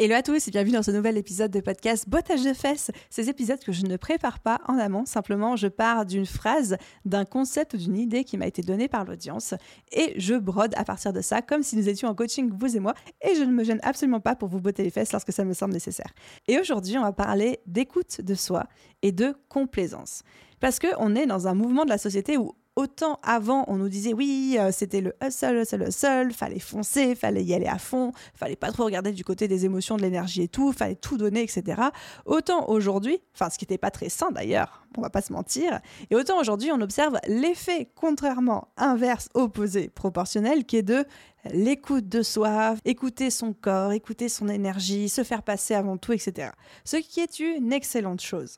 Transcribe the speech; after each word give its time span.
Hello 0.00 0.14
à 0.14 0.22
tous 0.22 0.46
et 0.46 0.52
bienvenue 0.52 0.74
dans 0.74 0.84
ce 0.84 0.92
nouvel 0.92 1.18
épisode 1.18 1.50
de 1.50 1.58
podcast 1.58 2.08
Bottage 2.08 2.44
de 2.44 2.52
fesses. 2.52 2.92
Ces 3.10 3.28
épisodes 3.28 3.58
que 3.58 3.72
je 3.72 3.82
ne 3.82 3.96
prépare 3.96 4.38
pas 4.38 4.60
en 4.68 4.78
amont, 4.78 5.04
simplement 5.04 5.56
je 5.56 5.66
pars 5.66 6.06
d'une 6.06 6.24
phrase, 6.24 6.76
d'un 7.04 7.24
concept 7.24 7.74
ou 7.74 7.78
d'une 7.78 7.98
idée 7.98 8.22
qui 8.22 8.36
m'a 8.36 8.46
été 8.46 8.62
donnée 8.62 8.86
par 8.86 9.04
l'audience 9.04 9.54
et 9.90 10.14
je 10.16 10.36
brode 10.36 10.72
à 10.76 10.84
partir 10.84 11.12
de 11.12 11.20
ça 11.20 11.42
comme 11.42 11.64
si 11.64 11.74
nous 11.74 11.88
étions 11.88 12.08
en 12.08 12.14
coaching 12.14 12.48
vous 12.48 12.76
et 12.76 12.78
moi 12.78 12.94
et 13.22 13.34
je 13.34 13.42
ne 13.42 13.50
me 13.50 13.64
gêne 13.64 13.80
absolument 13.82 14.20
pas 14.20 14.36
pour 14.36 14.48
vous 14.48 14.60
botter 14.60 14.84
les 14.84 14.90
fesses 14.90 15.10
lorsque 15.10 15.32
ça 15.32 15.44
me 15.44 15.52
semble 15.52 15.72
nécessaire. 15.72 16.14
Et 16.46 16.60
aujourd'hui 16.60 16.96
on 16.96 17.02
va 17.02 17.12
parler 17.12 17.58
d'écoute 17.66 18.20
de 18.20 18.36
soi 18.36 18.68
et 19.02 19.10
de 19.10 19.34
complaisance. 19.48 20.22
Parce 20.60 20.78
qu'on 20.78 21.16
est 21.16 21.26
dans 21.26 21.48
un 21.48 21.54
mouvement 21.54 21.84
de 21.84 21.90
la 21.90 21.98
société 21.98 22.36
où 22.36 22.52
Autant 22.78 23.18
avant, 23.24 23.64
on 23.66 23.74
nous 23.74 23.88
disait 23.88 24.12
oui, 24.12 24.56
euh, 24.56 24.70
c'était 24.70 25.00
le 25.00 25.12
hustle, 25.20 25.62
hustle, 25.62 25.88
hustle, 25.88 26.32
fallait 26.32 26.60
foncer, 26.60 27.16
fallait 27.16 27.42
y 27.42 27.52
aller 27.52 27.66
à 27.66 27.76
fond, 27.76 28.12
fallait 28.36 28.54
pas 28.54 28.70
trop 28.70 28.84
regarder 28.84 29.10
du 29.10 29.24
côté 29.24 29.48
des 29.48 29.64
émotions, 29.64 29.96
de 29.96 30.02
l'énergie 30.02 30.42
et 30.42 30.48
tout, 30.48 30.70
fallait 30.70 30.94
tout 30.94 31.16
donner, 31.16 31.42
etc. 31.42 31.82
Autant 32.24 32.68
aujourd'hui, 32.68 33.18
enfin 33.34 33.50
ce 33.50 33.58
qui 33.58 33.64
n'était 33.64 33.78
pas 33.78 33.90
très 33.90 34.08
sain 34.08 34.30
d'ailleurs, 34.30 34.86
on 34.96 35.00
va 35.00 35.10
pas 35.10 35.22
se 35.22 35.32
mentir, 35.32 35.80
et 36.08 36.14
autant 36.14 36.38
aujourd'hui 36.38 36.70
on 36.70 36.80
observe 36.80 37.18
l'effet 37.26 37.90
contrairement 37.96 38.68
inverse, 38.76 39.28
opposé, 39.34 39.88
proportionnel, 39.88 40.64
qui 40.64 40.76
est 40.76 40.84
de 40.84 41.04
l'écoute 41.52 42.08
de 42.08 42.22
soi, 42.22 42.76
écouter 42.84 43.30
son 43.30 43.54
corps, 43.54 43.90
écouter 43.90 44.28
son 44.28 44.48
énergie, 44.48 45.08
se 45.08 45.24
faire 45.24 45.42
passer 45.42 45.74
avant 45.74 45.96
tout, 45.96 46.12
etc. 46.12 46.50
Ce 46.84 46.96
qui 46.96 47.18
est 47.18 47.40
une 47.40 47.72
excellente 47.72 48.20
chose. 48.20 48.56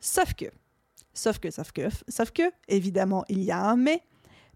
Sauf 0.00 0.34
que 0.34 0.46
Sauf 1.14 1.38
que, 1.38 1.50
sauf 1.50 1.72
que, 1.72 1.82
sauf 2.08 2.30
que, 2.30 2.42
évidemment, 2.68 3.24
il 3.28 3.42
y 3.42 3.50
a 3.50 3.62
un 3.62 3.76
mais. 3.76 4.02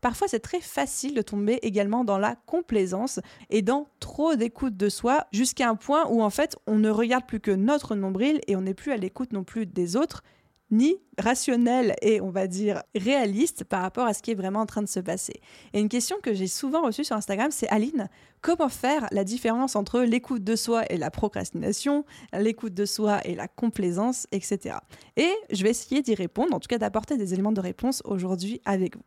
Parfois, 0.02 0.28
c'est 0.28 0.40
très 0.40 0.60
facile 0.60 1.14
de 1.14 1.22
tomber 1.22 1.58
également 1.62 2.04
dans 2.04 2.18
la 2.18 2.36
complaisance 2.46 3.18
et 3.48 3.62
dans 3.62 3.88
trop 3.98 4.36
d'écoute 4.36 4.77
de 4.77 4.90
soi 4.90 5.27
jusqu'à 5.32 5.68
un 5.68 5.74
point 5.74 6.06
où 6.08 6.22
en 6.22 6.30
fait, 6.30 6.56
on 6.66 6.77
ne 6.77 6.90
regarde 6.90 7.24
plus 7.27 7.40
que 7.40 7.50
notre 7.50 7.94
nombril 7.94 8.40
et 8.46 8.56
on 8.56 8.60
n'est 8.60 8.74
plus 8.74 8.92
à 8.92 8.98
l'écoute 8.98 9.32
non 9.32 9.42
plus 9.42 9.64
des 9.64 9.96
autres 9.96 10.22
ni 10.70 10.97
rationnel 11.19 11.95
et 12.03 12.20
on 12.20 12.31
va 12.31 12.47
dire 12.47 12.83
réaliste 12.95 13.64
par 13.64 13.83
rapport 13.83 14.06
à 14.06 14.14
ce 14.14 14.22
qui 14.22 14.33
est 14.33 14.34
vraiment 14.34 14.61
en 14.61 14.67
train 14.67 14.83
de 14.83 14.89
se 14.89 15.00
passer. 15.00 15.41
Et 15.73 15.81
une 15.81 15.89
question 15.89 16.17
que 16.23 16.34
j'ai 16.34 16.48
souvent 16.48 16.83
reçue 16.83 17.05
sur 17.05 17.17
Instagram, 17.17 17.50
c'est 17.50 17.69
Aline, 17.69 18.08
comment 18.41 18.69
faire 18.69 19.06
la 19.12 19.25
différence 19.25 19.77
entre 19.77 20.00
l'écoute 20.00 20.45
de 20.45 20.56
soi 20.56 20.84
et 20.91 20.97
la 20.97 21.11
procrastination, 21.11 22.05
l'écoute 22.33 22.75
de 22.75 22.84
soi 22.84 23.20
et 23.25 23.34
la 23.34 23.48
complaisance, 23.48 24.27
etc. 24.33 24.77
Et 25.17 25.31
je 25.50 25.62
vais 25.62 25.70
essayer 25.70 26.03
d'y 26.03 26.14
répondre, 26.14 26.55
en 26.55 26.61
tout 26.61 26.69
cas 26.69 26.78
d'apporter 26.78 27.17
des 27.17 27.33
éléments 27.33 27.53
de 27.53 27.61
réponse 27.61 28.03
aujourd'hui 28.05 28.61
avec 28.64 28.97
vous. 28.97 29.03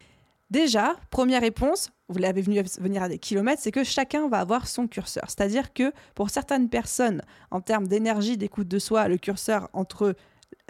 Déjà, 0.50 0.96
première 1.12 1.42
réponse, 1.42 1.92
vous 2.08 2.17
l'avez 2.17 2.42
venu 2.42 2.60
venir 2.80 3.04
à 3.04 3.10
des 3.10 3.20
kilomètres, 3.20 3.62
c'est 3.62 3.72
que 3.72 3.83
chacun 3.83 4.28
va 4.30 4.39
avoir 4.39 4.67
son 4.67 4.88
curseur. 4.88 5.26
C'est-à-dire 5.28 5.73
que 5.73 5.94
pour 6.16 6.32
certaines 6.32 6.70
personnes, 6.70 7.22
en 7.52 7.62
termes 7.62 7.88
d'énergie, 7.88 8.36
d'écoute 8.36 8.67
de 8.67 8.80
soi, 8.80 9.08
le 9.08 9.17
curseur 9.17 9.70
entre 9.73 10.16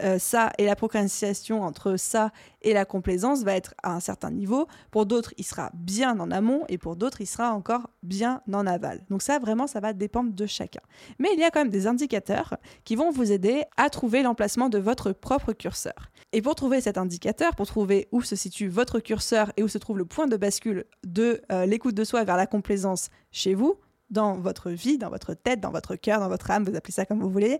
euh, 0.01 0.17
ça 0.19 0.51
et 0.57 0.65
la 0.65 0.75
procrastination 0.75 1.63
entre 1.63 1.97
ça 1.97 2.31
et 2.61 2.73
la 2.73 2.85
complaisance 2.85 3.43
va 3.43 3.55
être 3.55 3.73
à 3.83 3.93
un 3.93 3.99
certain 3.99 4.31
niveau. 4.31 4.67
Pour 4.91 5.05
d'autres, 5.05 5.33
il 5.37 5.43
sera 5.43 5.71
bien 5.73 6.19
en 6.19 6.31
amont 6.31 6.63
et 6.69 6.77
pour 6.77 6.95
d'autres, 6.95 7.21
il 7.21 7.25
sera 7.25 7.53
encore 7.53 7.89
bien 8.03 8.41
en 8.51 8.65
aval. 8.65 9.03
Donc 9.09 9.21
ça, 9.21 9.39
vraiment, 9.39 9.67
ça 9.67 9.79
va 9.79 9.93
dépendre 9.93 10.33
de 10.33 10.45
chacun. 10.45 10.81
Mais 11.19 11.29
il 11.33 11.39
y 11.39 11.43
a 11.43 11.51
quand 11.51 11.59
même 11.59 11.69
des 11.69 11.87
indicateurs 11.87 12.57
qui 12.83 12.95
vont 12.95 13.11
vous 13.11 13.31
aider 13.31 13.63
à 13.77 13.89
trouver 13.89 14.23
l'emplacement 14.23 14.69
de 14.69 14.77
votre 14.77 15.11
propre 15.11 15.53
curseur. 15.53 16.11
Et 16.31 16.41
pour 16.41 16.55
trouver 16.55 16.81
cet 16.81 16.97
indicateur, 16.97 17.55
pour 17.55 17.67
trouver 17.67 18.07
où 18.11 18.21
se 18.21 18.35
situe 18.35 18.67
votre 18.67 18.99
curseur 18.99 19.51
et 19.57 19.63
où 19.63 19.67
se 19.67 19.77
trouve 19.77 19.97
le 19.97 20.05
point 20.05 20.27
de 20.27 20.37
bascule 20.37 20.85
de 21.05 21.41
euh, 21.51 21.65
l'écoute 21.65 21.95
de 21.95 22.03
soi 22.03 22.23
vers 22.23 22.37
la 22.37 22.47
complaisance 22.47 23.09
chez 23.31 23.53
vous, 23.53 23.79
dans 24.09 24.39
votre 24.39 24.71
vie, 24.71 24.97
dans 24.97 25.09
votre 25.09 25.33
tête, 25.33 25.59
dans 25.59 25.71
votre 25.71 25.95
cœur, 25.95 26.19
dans 26.19 26.29
votre 26.29 26.49
âme, 26.49 26.63
vous 26.63 26.75
appelez 26.75 26.93
ça 26.93 27.05
comme 27.05 27.19
vous 27.19 27.29
voulez, 27.29 27.59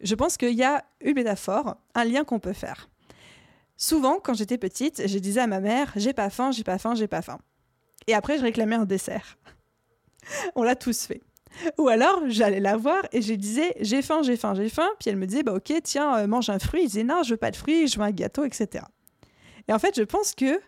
je 0.00 0.14
pense 0.14 0.36
qu'il 0.36 0.54
y 0.54 0.64
a 0.64 0.84
une 1.00 1.14
métaphore, 1.14 1.76
un 1.94 2.04
lien 2.04 2.24
qu'on 2.24 2.38
peut 2.38 2.52
faire. 2.52 2.88
Souvent, 3.76 4.18
quand 4.22 4.34
j'étais 4.34 4.58
petite, 4.58 5.06
je 5.06 5.18
disais 5.18 5.40
à 5.40 5.46
ma 5.46 5.60
mère 5.60 5.92
J'ai 5.96 6.12
pas 6.12 6.30
faim, 6.30 6.50
j'ai 6.50 6.64
pas 6.64 6.78
faim, 6.78 6.94
j'ai 6.94 7.08
pas 7.08 7.22
faim. 7.22 7.38
Et 8.06 8.14
après, 8.14 8.38
je 8.38 8.42
réclamais 8.42 8.76
un 8.76 8.84
dessert. 8.84 9.38
On 10.54 10.62
l'a 10.62 10.76
tous 10.76 11.06
fait. 11.06 11.22
Ou 11.78 11.88
alors, 11.88 12.22
j'allais 12.26 12.60
la 12.60 12.76
voir 12.76 13.02
et 13.12 13.22
je 13.22 13.34
disais 13.34 13.74
J'ai 13.80 14.02
faim, 14.02 14.22
j'ai 14.22 14.36
faim, 14.36 14.54
j'ai 14.54 14.68
faim. 14.68 14.88
Puis 14.98 15.10
elle 15.10 15.16
me 15.16 15.26
disait 15.26 15.42
bah, 15.42 15.54
Ok, 15.54 15.72
tiens, 15.82 16.18
euh, 16.18 16.26
mange 16.26 16.50
un 16.50 16.58
fruit. 16.58 16.82
Je 16.82 16.86
disait 16.86 17.04
Non, 17.04 17.22
je 17.22 17.30
veux 17.30 17.36
pas 17.38 17.50
de 17.50 17.56
fruits, 17.56 17.88
je 17.88 17.98
veux 17.98 18.04
un 18.04 18.10
gâteau, 18.10 18.44
etc. 18.44 18.84
Et 19.68 19.72
en 19.72 19.78
fait, 19.78 19.96
je 19.96 20.02
pense 20.02 20.34
que 20.34 20.60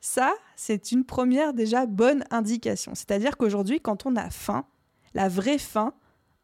ça, 0.00 0.32
c'est 0.56 0.92
une 0.92 1.04
première 1.04 1.52
déjà 1.52 1.86
bonne 1.86 2.24
indication. 2.30 2.94
C'est-à-dire 2.94 3.36
qu'aujourd'hui, 3.36 3.80
quand 3.80 4.06
on 4.06 4.16
a 4.16 4.30
faim, 4.30 4.66
la 5.14 5.28
vraie 5.28 5.58
faim, 5.58 5.94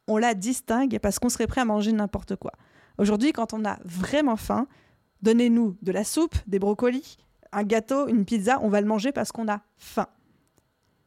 on 0.08 0.16
la 0.16 0.34
distingue 0.34 0.98
parce 1.00 1.18
qu'on 1.18 1.28
serait 1.28 1.46
prêt 1.46 1.60
à 1.60 1.64
manger 1.64 1.92
n'importe 1.92 2.36
quoi. 2.36 2.52
Aujourd'hui, 2.98 3.32
quand 3.32 3.52
on 3.52 3.64
a 3.64 3.78
vraiment 3.84 4.36
faim, 4.36 4.66
donnez-nous 5.22 5.76
de 5.82 5.92
la 5.92 6.04
soupe, 6.04 6.36
des 6.46 6.58
brocolis, 6.58 7.18
un 7.52 7.62
gâteau, 7.62 8.08
une 8.08 8.24
pizza, 8.24 8.58
on 8.62 8.68
va 8.68 8.80
le 8.80 8.86
manger 8.86 9.12
parce 9.12 9.32
qu'on 9.32 9.48
a 9.48 9.60
faim. 9.76 10.06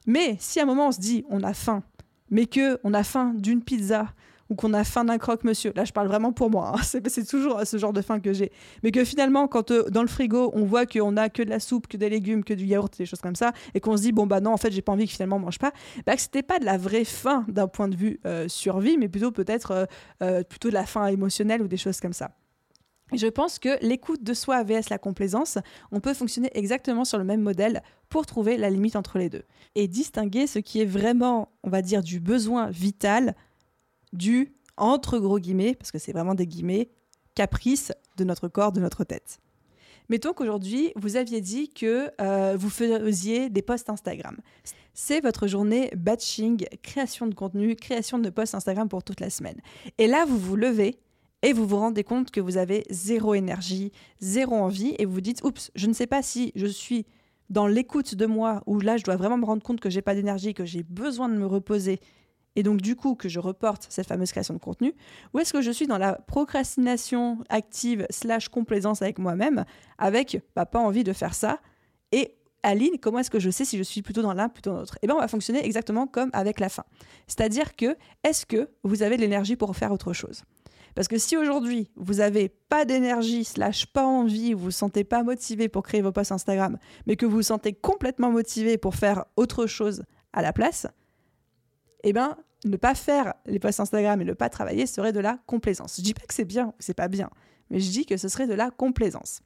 Mais 0.06 0.38
si 0.40 0.60
à 0.60 0.64
un 0.64 0.66
moment 0.66 0.88
on 0.88 0.92
se 0.92 1.00
dit 1.00 1.26
on 1.30 1.44
a 1.44 1.54
faim, 1.54 1.84
mais 2.30 2.46
que 2.46 2.80
on 2.84 2.94
a 2.94 3.04
faim 3.04 3.34
d'une 3.36 3.64
pizza 3.64 4.08
ou 4.50 4.56
qu'on 4.56 4.74
a 4.74 4.84
faim 4.84 5.06
d'un 5.06 5.18
croque-monsieur. 5.18 5.74
Là, 5.76 5.86
je 5.86 5.92
parle 5.92 6.08
vraiment 6.08 6.32
pour 6.32 6.50
moi. 6.50 6.74
Hein. 6.76 6.82
C'est 6.84 7.28
toujours 7.28 7.62
ce 7.66 7.78
genre 7.78 7.94
de 7.94 8.02
faim 8.02 8.20
que 8.20 8.34
j'ai. 8.34 8.52
Mais 8.84 8.92
que 8.92 9.04
finalement, 9.04 9.48
quand 9.48 9.72
euh, 9.72 9.90
dans 9.90 10.02
le 10.02 10.08
frigo, 10.08 10.52
on 10.54 10.66
voit 10.66 10.86
qu'on 10.86 11.18
a 11.18 11.30
que 11.30 11.42
de 11.42 11.50
la 11.50 11.60
soupe, 11.60 11.88
que 11.88 11.98
des 11.98 12.10
légumes, 12.10 12.44
que 12.44 12.54
du 12.54 12.66
yaourt, 12.66 12.96
des 12.98 13.06
choses 13.06 13.22
comme 13.22 13.36
ça, 13.36 13.54
et 13.74 13.80
qu'on 13.80 13.98
se 13.98 14.04
dit, 14.04 14.12
bon, 14.12 14.28
bah 14.28 14.42
non, 14.42 14.52
en 14.54 14.58
fait, 14.58 14.72
j'ai 14.72 14.82
pas 14.82 14.92
envie 14.92 15.06
que 15.06 15.14
finalement 15.14 15.38
on 15.38 15.40
mange 15.40 15.60
pas, 15.60 15.72
bah, 16.06 16.16
que 16.16 16.22
c'était 16.22 16.44
pas 16.44 16.60
de 16.60 16.66
la 16.66 16.78
vraie 16.78 17.06
faim 17.06 17.46
d'un 17.48 17.68
point 17.68 17.88
de 17.88 17.96
vue 17.96 18.20
euh, 18.26 18.48
survie, 18.48 18.98
mais 18.98 19.08
plutôt 19.08 19.32
peut-être 19.32 19.88
euh, 20.22 20.44
plutôt 20.44 20.70
de 20.70 20.74
la 20.74 20.86
faim 20.86 21.08
émotionnelle 21.08 21.62
ou 21.62 21.68
des 21.68 21.78
choses 21.78 22.00
comme 22.00 22.14
ça. 22.14 22.32
Je 23.14 23.28
pense 23.28 23.60
que 23.60 23.78
l'écoute 23.86 24.24
de 24.24 24.34
soi 24.34 24.64
vs 24.64 24.90
la 24.90 24.98
complaisance, 24.98 25.60
on 25.92 26.00
peut 26.00 26.16
fonctionner 26.16 26.50
exactement 26.54 27.06
sur 27.06 27.20
le 27.20 27.24
même 27.24 27.42
modèle 27.42 27.84
pour 28.10 28.26
trouver 28.26 28.58
la 28.58 28.70
limite 28.70 28.96
entre 28.96 29.20
les 29.20 29.30
deux 29.30 29.44
et 29.76 29.88
distinguer 29.88 30.48
ce 30.48 30.58
qui 30.58 30.82
est 30.82 30.86
vraiment, 30.86 31.50
on 31.64 31.70
va 31.70 31.84
dire, 31.84 32.02
du 32.02 32.20
besoin 32.20 32.70
vital 32.70 33.36
du, 34.16 34.54
entre 34.78 35.20
gros 35.20 35.40
guillemets, 35.40 35.76
parce 35.76 35.92
que 35.92 36.00
c'est 36.00 36.12
vraiment 36.12 36.36
des 36.36 36.48
guillemets, 36.48 36.90
caprice 37.36 37.92
de 38.18 38.24
notre 38.24 38.48
corps, 38.48 38.72
de 38.72 38.80
notre 38.80 39.04
tête. 39.04 39.40
Mettons 40.10 40.34
qu'aujourd'hui, 40.34 40.92
vous 40.96 41.16
aviez 41.16 41.42
dit 41.42 41.70
que 41.70 42.12
euh, 42.22 42.56
vous 42.58 42.70
faisiez 42.70 43.50
des 43.50 43.62
posts 43.62 43.90
Instagram. 43.90 44.38
C'est 44.94 45.20
votre 45.20 45.48
journée 45.48 45.92
batching, 45.96 46.66
création 46.84 47.28
de 47.28 47.34
contenu, 47.34 47.76
création 47.76 48.20
de 48.20 48.30
posts 48.30 48.56
Instagram 48.56 48.88
pour 48.88 49.04
toute 49.04 49.20
la 49.20 49.30
semaine. 49.30 49.60
Et 49.98 50.08
là, 50.08 50.26
vous 50.26 50.38
vous 50.38 50.56
levez 50.56 51.00
et 51.42 51.54
vous 51.54 51.68
vous 51.68 51.78
rendez 51.78 52.04
compte 52.04 52.32
que 52.32 52.40
vous 52.40 52.58
avez 52.58 52.84
zéro 52.90 53.34
énergie, 53.34 53.92
zéro 54.20 54.56
envie, 54.56 54.96
et 55.00 55.06
vous 55.06 55.14
vous 55.14 55.22
dites, 55.22 55.44
oups, 55.44 55.72
je 55.76 55.88
ne 55.88 55.94
sais 55.94 56.08
pas 56.08 56.22
si 56.22 56.52
je 56.56 56.66
suis 56.66 57.06
dans 57.50 57.68
l'écoute 57.68 58.16
de 58.16 58.26
moi, 58.26 58.64
où 58.66 58.80
là, 58.80 58.98
je 58.98 59.04
dois 59.04 59.16
vraiment 59.16 59.38
me 59.38 59.46
rendre 59.46 59.64
compte 59.64 59.80
que 59.80 59.90
j'ai 59.90 60.02
pas 60.02 60.16
d'énergie, 60.16 60.54
que 60.54 60.66
j'ai 60.66 60.84
besoin 60.84 61.30
de 61.30 61.36
me 61.36 61.46
reposer 61.46 62.00
et 62.56 62.64
donc 62.64 62.82
du 62.82 62.96
coup 62.96 63.16
que 63.16 63.30
je 63.30 63.40
reporte 63.40 63.88
cette 63.90 64.08
fameuse 64.08 64.32
création 64.32 64.54
de 64.54 64.60
contenu, 64.60 64.94
ou 65.34 65.40
est-ce 65.40 65.54
que 65.54 65.62
je 65.62 65.72
suis 65.72 65.88
dans 65.88 65.98
la 65.98 66.14
procrastination 66.14 67.40
active 67.50 68.06
slash 68.10 68.50
complaisance 68.50 69.02
avec 69.02 69.20
moi-même, 69.20 69.66
avec 69.98 70.42
bah, 70.56 70.66
pas 70.66 70.80
envie 70.80 71.04
de 71.04 71.14
faire 71.14 71.34
ça, 71.34 71.60
et 72.12 72.36
Aline, 72.64 72.98
comment 73.00 73.20
est-ce 73.20 73.30
que 73.30 73.40
je 73.40 73.52
sais 73.52 73.64
si 73.64 73.78
je 73.78 73.84
suis 73.84 74.02
plutôt 74.02 74.24
dans 74.24 74.34
l'un, 74.34 74.50
plutôt 74.50 74.72
dans 74.72 74.80
l'autre? 74.80 74.98
Eh 75.04 75.08
bien, 75.08 75.16
on 75.16 75.20
va 75.20 75.28
fonctionner 75.28 75.64
exactement 75.64 76.08
comme 76.08 76.32
avec 76.34 76.60
la 76.60 76.68
fin. 76.68 76.84
C'est-à-dire 77.28 77.76
que, 77.76 77.96
est-ce 78.24 78.48
que 78.48 78.72
vous 78.84 79.04
avez 79.04 79.18
de 79.18 79.22
l'énergie 79.22 79.56
pour 79.56 79.76
faire 79.76 79.92
autre 79.92 80.14
chose? 80.14 80.44
Parce 80.96 81.08
que 81.08 81.18
si 81.20 81.38
aujourd'hui, 81.38 81.92
vous 81.96 82.16
n'avez 82.16 82.50
pas 82.50 82.86
d'énergie, 82.86 83.44
slash 83.44 83.86
pas 83.86 84.06
envie, 84.06 84.54
vous 84.54 84.60
ne 84.60 84.64
vous 84.64 84.72
sentez 84.72 85.04
pas 85.04 85.22
motivé 85.22 85.70
pour 85.70 85.84
créer 85.84 86.02
vos 86.02 86.12
posts 86.12 86.32
Instagram, 86.32 86.80
mais 87.06 87.18
que 87.18 87.26
vous 87.26 87.36
vous 87.36 87.42
sentez 87.44 87.74
complètement 87.74 88.32
motivé 88.32 88.78
pour 88.78 88.96
faire 88.96 89.26
autre 89.36 89.68
chose 89.68 90.04
à 90.34 90.42
la 90.42 90.54
place, 90.54 90.88
eh 92.10 92.14
bien, 92.14 92.38
ne 92.64 92.78
pas 92.78 92.96
faire 92.96 93.34
les 93.46 93.60
posts 93.60 93.80
Instagram 93.80 94.22
et 94.22 94.26
ne 94.26 94.34
pas 94.34 94.50
travailler 94.50 94.88
serait 94.88 95.14
de 95.14 95.20
la 95.20 95.40
complaisance. 95.46 95.96
Je 95.98 96.02
dis 96.02 96.14
pas 96.14 96.26
que 96.26 96.34
c'est 96.34 96.46
bien 96.46 96.68
ou 96.68 96.74
c'est 96.80 96.94
pas 96.94 97.08
bien, 97.08 97.30
mais 97.70 97.80
je 97.80 97.92
dis 97.92 98.06
que 98.06 98.18
ce 98.18 98.28
serait 98.28 98.48
de 98.48 98.54
la 98.54 98.72
complaisance. 98.72 99.42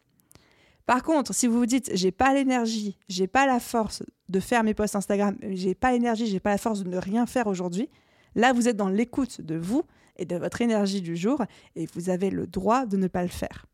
Par 0.86 1.04
contre, 1.04 1.34
si 1.34 1.48
vous 1.48 1.58
vous 1.58 1.66
dites 1.66 1.92
j'ai 1.94 2.12
pas 2.12 2.34
l'énergie, 2.34 2.98
j'ai 3.10 3.28
pas 3.28 3.46
la 3.46 3.60
force 3.60 4.04
de 4.30 4.40
faire 4.40 4.64
mes 4.64 4.74
posts 4.74 4.96
Instagram, 4.96 5.38
j'ai 5.42 5.76
pas 5.76 5.92
l'énergie, 5.92 6.28
j'ai 6.28 6.40
pas 6.40 6.52
la 6.52 6.58
force 6.58 6.84
de 6.84 6.90
ne 6.90 6.98
rien 6.98 7.26
faire 7.26 7.48
aujourd'hui, 7.48 7.90
Là, 8.36 8.54
vous 8.54 8.68
êtes 8.68 8.78
dans 8.78 8.90
l'écoute 8.90 9.42
de 9.42 9.56
vous 9.56 9.84
et 10.18 10.26
de 10.26 10.36
votre 10.36 10.62
énergie 10.62 11.02
du 11.02 11.16
jour 11.16 11.44
et 11.76 11.88
vous 11.94 12.10
avez 12.10 12.30
le 12.30 12.48
droit 12.48 12.86
de 12.86 12.98
ne 12.98 13.08
pas 13.08 13.24
le 13.24 13.30
faire. 13.30 13.66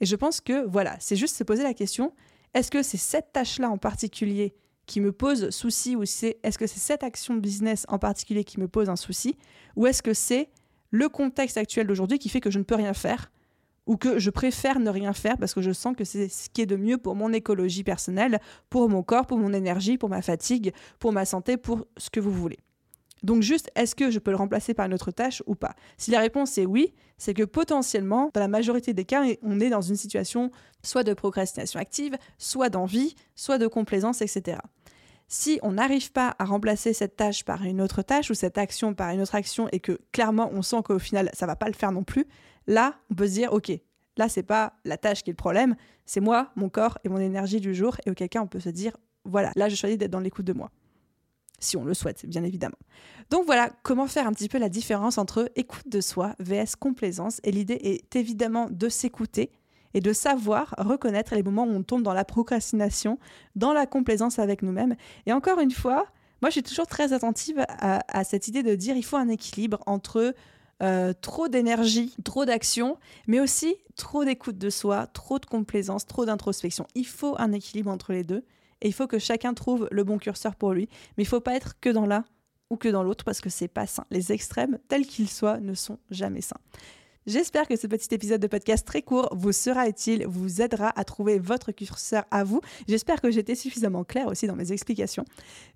Et 0.00 0.06
je 0.06 0.16
pense 0.16 0.40
que 0.40 0.66
voilà, 0.66 0.96
c'est 1.00 1.16
juste 1.16 1.36
se 1.36 1.44
poser 1.44 1.62
la 1.62 1.74
question, 1.74 2.12
est-ce 2.52 2.70
que 2.70 2.82
c'est 2.82 2.98
cette 2.98 3.32
tâche-là 3.32 3.70
en 3.70 3.78
particulier 3.78 4.54
qui 4.86 5.00
me 5.00 5.12
pose 5.12 5.50
souci 5.50 5.96
ou 5.96 6.04
c'est 6.04 6.38
est-ce 6.42 6.58
que 6.58 6.66
c'est 6.66 6.80
cette 6.80 7.02
action 7.02 7.34
business 7.34 7.86
en 7.88 7.98
particulier 7.98 8.44
qui 8.44 8.60
me 8.60 8.68
pose 8.68 8.88
un 8.88 8.96
souci 8.96 9.36
ou 9.76 9.86
est-ce 9.86 10.02
que 10.02 10.14
c'est 10.14 10.50
le 10.90 11.08
contexte 11.08 11.56
actuel 11.56 11.86
d'aujourd'hui 11.86 12.18
qui 12.18 12.28
fait 12.28 12.40
que 12.40 12.50
je 12.50 12.58
ne 12.58 12.64
peux 12.64 12.74
rien 12.74 12.94
faire 12.94 13.30
ou 13.86 13.96
que 13.96 14.18
je 14.18 14.30
préfère 14.30 14.78
ne 14.80 14.90
rien 14.90 15.12
faire 15.12 15.36
parce 15.38 15.54
que 15.54 15.62
je 15.62 15.72
sens 15.72 15.94
que 15.96 16.04
c'est 16.04 16.28
ce 16.28 16.48
qui 16.48 16.62
est 16.62 16.66
de 16.66 16.76
mieux 16.76 16.98
pour 16.98 17.16
mon 17.16 17.32
écologie 17.32 17.84
personnelle, 17.84 18.40
pour 18.70 18.88
mon 18.88 19.02
corps, 19.02 19.26
pour 19.26 19.38
mon 19.38 19.52
énergie, 19.52 19.98
pour 19.98 20.08
ma 20.08 20.22
fatigue, 20.22 20.72
pour 20.98 21.12
ma 21.12 21.24
santé, 21.24 21.56
pour 21.56 21.86
ce 21.96 22.10
que 22.10 22.20
vous 22.20 22.32
voulez. 22.32 22.58
Donc 23.24 23.42
juste, 23.42 23.70
est-ce 23.74 23.94
que 23.94 24.10
je 24.10 24.18
peux 24.18 24.30
le 24.30 24.36
remplacer 24.36 24.74
par 24.74 24.84
une 24.84 24.92
autre 24.92 25.10
tâche 25.10 25.42
ou 25.46 25.54
pas? 25.54 25.74
Si 25.96 26.10
la 26.10 26.20
réponse 26.20 26.58
est 26.58 26.66
oui, 26.66 26.92
c'est 27.16 27.32
que 27.32 27.42
potentiellement, 27.42 28.30
dans 28.34 28.40
la 28.40 28.48
majorité 28.48 28.92
des 28.92 29.06
cas, 29.06 29.24
on 29.42 29.60
est 29.60 29.70
dans 29.70 29.80
une 29.80 29.96
situation 29.96 30.50
soit 30.82 31.04
de 31.04 31.14
procrastination 31.14 31.80
active, 31.80 32.16
soit 32.36 32.68
d'envie, 32.68 33.16
soit 33.34 33.56
de 33.56 33.66
complaisance, 33.66 34.20
etc. 34.20 34.58
Si 35.26 35.58
on 35.62 35.72
n'arrive 35.72 36.12
pas 36.12 36.36
à 36.38 36.44
remplacer 36.44 36.92
cette 36.92 37.16
tâche 37.16 37.44
par 37.44 37.62
une 37.64 37.80
autre 37.80 38.02
tâche 38.02 38.28
ou 38.30 38.34
cette 38.34 38.58
action 38.58 38.92
par 38.92 39.08
une 39.08 39.22
autre 39.22 39.34
action 39.34 39.68
et 39.72 39.80
que 39.80 39.98
clairement 40.12 40.50
on 40.52 40.60
sent 40.60 40.82
qu'au 40.84 40.98
final 40.98 41.30
ça 41.32 41.46
va 41.46 41.56
pas 41.56 41.68
le 41.68 41.72
faire 41.72 41.92
non 41.92 42.04
plus, 42.04 42.26
là 42.66 42.96
on 43.10 43.14
peut 43.14 43.26
se 43.26 43.32
dire 43.32 43.54
ok, 43.54 43.72
là 44.18 44.28
c'est 44.28 44.42
pas 44.42 44.74
la 44.84 44.98
tâche 44.98 45.22
qui 45.22 45.30
est 45.30 45.32
le 45.32 45.36
problème, 45.36 45.76
c'est 46.04 46.20
moi, 46.20 46.52
mon 46.56 46.68
corps 46.68 46.98
et 47.04 47.08
mon 47.08 47.16
énergie 47.16 47.60
du 47.60 47.74
jour 47.74 47.96
et 48.04 48.10
auquel 48.10 48.28
cas 48.28 48.42
on 48.42 48.46
peut 48.46 48.60
se 48.60 48.68
dire 48.68 48.94
voilà, 49.24 49.50
là 49.56 49.70
je 49.70 49.76
choisis 49.76 49.96
d'être 49.96 50.10
dans 50.10 50.20
l'écoute 50.20 50.44
de 50.44 50.52
moi 50.52 50.70
si 51.64 51.76
on 51.76 51.84
le 51.84 51.94
souhaite, 51.94 52.26
bien 52.26 52.44
évidemment. 52.44 52.78
Donc 53.30 53.46
voilà 53.46 53.70
comment 53.82 54.06
faire 54.06 54.26
un 54.26 54.32
petit 54.32 54.48
peu 54.48 54.58
la 54.58 54.68
différence 54.68 55.18
entre 55.18 55.50
écoute 55.56 55.88
de 55.88 56.00
soi 56.00 56.34
vs 56.38 56.76
complaisance. 56.78 57.40
Et 57.42 57.50
l'idée 57.50 57.78
est 57.82 58.16
évidemment 58.16 58.68
de 58.70 58.88
s'écouter 58.88 59.50
et 59.94 60.00
de 60.00 60.12
savoir 60.12 60.74
reconnaître 60.76 61.34
les 61.34 61.42
moments 61.42 61.64
où 61.64 61.70
on 61.70 61.82
tombe 61.82 62.02
dans 62.02 62.12
la 62.12 62.24
procrastination, 62.24 63.18
dans 63.54 63.72
la 63.72 63.86
complaisance 63.86 64.38
avec 64.38 64.62
nous-mêmes. 64.62 64.96
Et 65.26 65.32
encore 65.32 65.60
une 65.60 65.70
fois, 65.70 66.06
moi 66.42 66.50
je 66.50 66.54
suis 66.54 66.62
toujours 66.62 66.86
très 66.86 67.12
attentive 67.12 67.64
à, 67.68 68.24
cette 68.24 68.48
idée 68.48 68.62
de 68.62 68.74
dire 68.74 68.96
il 68.96 69.04
faut 69.04 69.16
un 69.16 69.28
équilibre 69.28 69.78
entre 69.86 70.34
euh, 70.82 71.12
trop 71.12 71.48
d'énergie, 71.48 72.14
trop 72.24 72.44
d'action, 72.44 72.98
mais 73.28 73.40
aussi 73.40 73.76
trop 73.96 74.24
d'écoute 74.24 74.58
de 74.58 74.70
soi, 74.70 75.06
trop 75.06 75.38
de 75.38 75.46
complaisance, 75.46 76.04
trop 76.06 76.26
d'introspection. 76.26 76.86
Il 76.94 77.06
faut 77.06 77.36
un 77.38 77.52
équilibre 77.52 77.90
entre 77.90 78.12
les 78.12 78.24
deux. 78.24 78.44
Il 78.84 78.92
faut 78.92 79.06
que 79.06 79.18
chacun 79.18 79.54
trouve 79.54 79.88
le 79.90 80.04
bon 80.04 80.18
curseur 80.18 80.54
pour 80.54 80.72
lui. 80.72 80.88
Mais 81.16 81.24
il 81.24 81.26
faut 81.26 81.40
pas 81.40 81.56
être 81.56 81.80
que 81.80 81.90
dans 81.90 82.06
l'un 82.06 82.24
ou 82.70 82.76
que 82.76 82.88
dans 82.88 83.02
l'autre 83.02 83.24
parce 83.24 83.40
que 83.40 83.50
c'est 83.50 83.68
pas 83.68 83.86
sain. 83.86 84.04
Les 84.10 84.32
extrêmes, 84.32 84.78
tels 84.88 85.06
qu'ils 85.06 85.28
soient, 85.28 85.58
ne 85.58 85.74
sont 85.74 85.98
jamais 86.10 86.40
sains. 86.40 86.60
J'espère 87.26 87.66
que 87.66 87.76
ce 87.76 87.86
petit 87.86 88.14
épisode 88.14 88.40
de 88.40 88.46
podcast 88.46 88.86
très 88.86 89.00
court 89.00 89.30
vous 89.32 89.52
sera 89.52 89.88
utile, 89.88 90.26
vous 90.26 90.60
aidera 90.60 90.92
à 90.94 91.04
trouver 91.04 91.38
votre 91.38 91.72
curseur 91.72 92.24
à 92.30 92.44
vous. 92.44 92.60
J'espère 92.86 93.22
que 93.22 93.30
j'étais 93.30 93.54
suffisamment 93.54 94.04
claire 94.04 94.26
aussi 94.26 94.46
dans 94.46 94.56
mes 94.56 94.72
explications. 94.72 95.24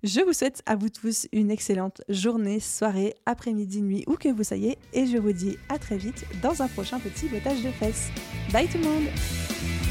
Je 0.03 0.21
vous 0.21 0.33
souhaite 0.33 0.61
à 0.67 0.75
vous 0.75 0.89
tous 0.89 1.27
une 1.31 1.49
excellente 1.49 2.03
journée, 2.07 2.59
soirée, 2.59 3.15
après-midi, 3.25 3.81
nuit, 3.81 4.03
où 4.05 4.13
que 4.13 4.29
vous 4.29 4.43
soyez. 4.43 4.77
Et 4.93 5.07
je 5.07 5.17
vous 5.17 5.33
dis 5.33 5.57
à 5.69 5.79
très 5.79 5.97
vite 5.97 6.23
dans 6.43 6.61
un 6.61 6.67
prochain 6.67 6.99
petit 6.99 7.27
botage 7.27 7.63
de 7.63 7.71
fesses. 7.71 8.09
Bye 8.53 8.67
tout 8.67 8.77
le 8.77 8.83
monde 8.83 9.88